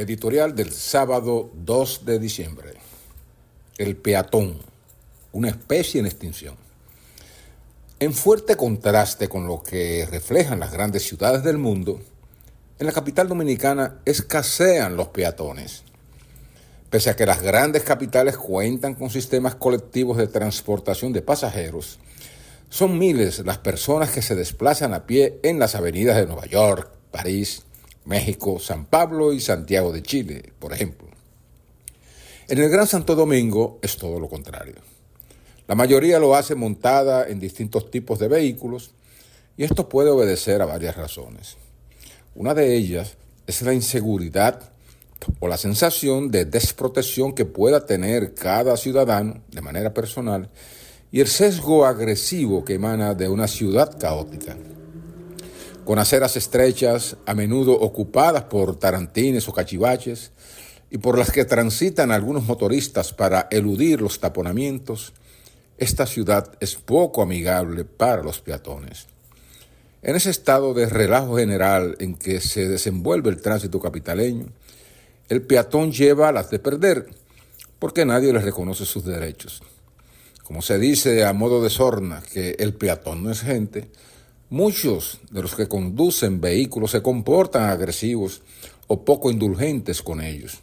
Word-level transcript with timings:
Editorial 0.00 0.54
del 0.54 0.72
sábado 0.72 1.50
2 1.52 2.06
de 2.06 2.18
diciembre. 2.18 2.72
El 3.76 3.96
peatón, 3.96 4.56
una 5.32 5.50
especie 5.50 6.00
en 6.00 6.06
extinción. 6.06 6.56
En 7.98 8.14
fuerte 8.14 8.56
contraste 8.56 9.28
con 9.28 9.46
lo 9.46 9.62
que 9.62 10.08
reflejan 10.10 10.58
las 10.58 10.72
grandes 10.72 11.02
ciudades 11.02 11.42
del 11.44 11.58
mundo, 11.58 12.00
en 12.78 12.86
la 12.86 12.92
capital 12.92 13.28
dominicana 13.28 14.00
escasean 14.06 14.96
los 14.96 15.08
peatones. 15.08 15.82
Pese 16.88 17.10
a 17.10 17.16
que 17.16 17.26
las 17.26 17.42
grandes 17.42 17.82
capitales 17.82 18.38
cuentan 18.38 18.94
con 18.94 19.10
sistemas 19.10 19.54
colectivos 19.54 20.16
de 20.16 20.28
transportación 20.28 21.12
de 21.12 21.20
pasajeros, 21.20 21.98
son 22.70 22.98
miles 22.98 23.40
las 23.44 23.58
personas 23.58 24.12
que 24.12 24.22
se 24.22 24.34
desplazan 24.34 24.94
a 24.94 25.04
pie 25.04 25.40
en 25.42 25.58
las 25.58 25.74
avenidas 25.74 26.16
de 26.16 26.24
Nueva 26.24 26.46
York, 26.46 26.90
París, 27.10 27.64
México, 28.04 28.58
San 28.58 28.86
Pablo 28.86 29.32
y 29.32 29.40
Santiago 29.40 29.92
de 29.92 30.02
Chile, 30.02 30.52
por 30.58 30.72
ejemplo. 30.72 31.08
En 32.48 32.58
el 32.58 32.68
Gran 32.68 32.86
Santo 32.86 33.14
Domingo 33.14 33.78
es 33.82 33.96
todo 33.96 34.18
lo 34.18 34.28
contrario. 34.28 34.76
La 35.68 35.76
mayoría 35.76 36.18
lo 36.18 36.34
hace 36.34 36.56
montada 36.56 37.28
en 37.28 37.38
distintos 37.38 37.90
tipos 37.90 38.18
de 38.18 38.26
vehículos 38.26 38.90
y 39.56 39.62
esto 39.62 39.88
puede 39.88 40.10
obedecer 40.10 40.60
a 40.60 40.66
varias 40.66 40.96
razones. 40.96 41.56
Una 42.34 42.54
de 42.54 42.74
ellas 42.74 43.16
es 43.46 43.62
la 43.62 43.72
inseguridad 43.72 44.72
o 45.38 45.48
la 45.48 45.56
sensación 45.56 46.30
de 46.30 46.44
desprotección 46.44 47.34
que 47.34 47.44
pueda 47.44 47.86
tener 47.86 48.34
cada 48.34 48.76
ciudadano 48.76 49.42
de 49.48 49.60
manera 49.60 49.94
personal 49.94 50.48
y 51.12 51.20
el 51.20 51.28
sesgo 51.28 51.84
agresivo 51.84 52.64
que 52.64 52.74
emana 52.74 53.14
de 53.14 53.28
una 53.28 53.46
ciudad 53.46 53.98
caótica 53.98 54.56
con 55.84 55.98
aceras 55.98 56.36
estrechas, 56.36 57.16
a 57.26 57.34
menudo 57.34 57.72
ocupadas 57.72 58.44
por 58.44 58.76
tarantines 58.76 59.48
o 59.48 59.52
cachivaches, 59.52 60.32
y 60.90 60.98
por 60.98 61.16
las 61.16 61.30
que 61.30 61.44
transitan 61.44 62.10
algunos 62.10 62.44
motoristas 62.44 63.12
para 63.12 63.46
eludir 63.50 64.00
los 64.00 64.18
taponamientos, 64.18 65.12
esta 65.78 66.06
ciudad 66.06 66.52
es 66.60 66.74
poco 66.74 67.22
amigable 67.22 67.84
para 67.84 68.22
los 68.22 68.40
peatones. 68.40 69.06
En 70.02 70.16
ese 70.16 70.30
estado 70.30 70.74
de 70.74 70.86
relajo 70.86 71.36
general 71.36 71.96
en 72.00 72.16
que 72.16 72.40
se 72.40 72.68
desenvuelve 72.68 73.30
el 73.30 73.40
tránsito 73.40 73.80
capitaleño, 73.80 74.46
el 75.28 75.42
peatón 75.42 75.92
lleva 75.92 76.32
las 76.32 76.50
de 76.50 76.58
perder, 76.58 77.06
porque 77.78 78.04
nadie 78.04 78.32
le 78.32 78.40
reconoce 78.40 78.84
sus 78.84 79.04
derechos. 79.04 79.62
Como 80.42 80.62
se 80.62 80.78
dice 80.78 81.24
a 81.24 81.32
modo 81.32 81.62
de 81.62 81.70
sorna 81.70 82.22
que 82.32 82.56
el 82.58 82.74
peatón 82.74 83.22
no 83.22 83.30
es 83.30 83.42
gente, 83.42 83.88
Muchos 84.50 85.20
de 85.30 85.42
los 85.42 85.54
que 85.54 85.68
conducen 85.68 86.40
vehículos 86.40 86.90
se 86.90 87.02
comportan 87.02 87.70
agresivos 87.70 88.42
o 88.88 89.04
poco 89.04 89.30
indulgentes 89.30 90.02
con 90.02 90.20
ellos. 90.20 90.58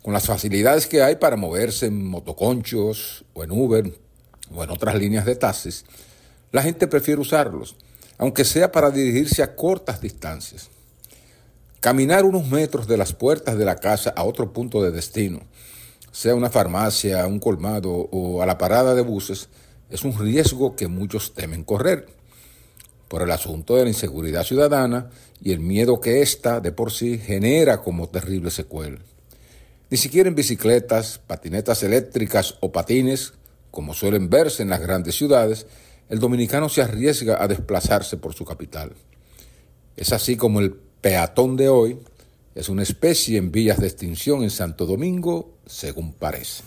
Con 0.00 0.12
las 0.12 0.26
facilidades 0.26 0.86
que 0.86 1.02
hay 1.02 1.16
para 1.16 1.34
moverse 1.34 1.86
en 1.86 2.06
motoconchos 2.06 3.24
o 3.34 3.42
en 3.42 3.50
Uber 3.50 3.92
o 4.54 4.62
en 4.62 4.70
otras 4.70 4.94
líneas 4.94 5.26
de 5.26 5.34
taxis, 5.34 5.84
la 6.52 6.62
gente 6.62 6.86
prefiere 6.86 7.20
usarlos, 7.20 7.74
aunque 8.16 8.44
sea 8.44 8.70
para 8.70 8.92
dirigirse 8.92 9.42
a 9.42 9.56
cortas 9.56 10.00
distancias. 10.00 10.70
Caminar 11.80 12.24
unos 12.24 12.46
metros 12.46 12.86
de 12.86 12.96
las 12.96 13.12
puertas 13.12 13.58
de 13.58 13.64
la 13.64 13.74
casa 13.74 14.14
a 14.14 14.22
otro 14.22 14.52
punto 14.52 14.84
de 14.84 14.92
destino, 14.92 15.40
sea 16.12 16.36
una 16.36 16.48
farmacia, 16.48 17.26
un 17.26 17.40
colmado 17.40 17.90
o 17.90 18.40
a 18.40 18.46
la 18.46 18.56
parada 18.56 18.94
de 18.94 19.02
buses, 19.02 19.48
es 19.90 20.04
un 20.04 20.16
riesgo 20.16 20.76
que 20.76 20.86
muchos 20.86 21.34
temen 21.34 21.64
correr 21.64 22.21
por 23.12 23.20
el 23.20 23.30
asunto 23.30 23.76
de 23.76 23.82
la 23.82 23.90
inseguridad 23.90 24.42
ciudadana 24.42 25.10
y 25.38 25.52
el 25.52 25.60
miedo 25.60 26.00
que 26.00 26.22
ésta 26.22 26.60
de 26.60 26.72
por 26.72 26.90
sí 26.90 27.18
genera 27.18 27.82
como 27.82 28.08
terrible 28.08 28.50
secuela. 28.50 29.00
Ni 29.90 29.98
siquiera 29.98 30.30
en 30.30 30.34
bicicletas, 30.34 31.18
patinetas 31.18 31.82
eléctricas 31.82 32.54
o 32.60 32.72
patines, 32.72 33.34
como 33.70 33.92
suelen 33.92 34.30
verse 34.30 34.62
en 34.62 34.70
las 34.70 34.80
grandes 34.80 35.14
ciudades, 35.14 35.66
el 36.08 36.20
dominicano 36.20 36.70
se 36.70 36.80
arriesga 36.80 37.36
a 37.44 37.48
desplazarse 37.48 38.16
por 38.16 38.32
su 38.32 38.46
capital. 38.46 38.94
Es 39.94 40.14
así 40.14 40.38
como 40.38 40.60
el 40.60 40.72
peatón 40.72 41.58
de 41.58 41.68
hoy 41.68 41.98
es 42.54 42.70
una 42.70 42.82
especie 42.82 43.36
en 43.36 43.52
vías 43.52 43.78
de 43.78 43.88
extinción 43.88 44.42
en 44.42 44.48
Santo 44.48 44.86
Domingo, 44.86 45.58
según 45.66 46.14
parece. 46.14 46.62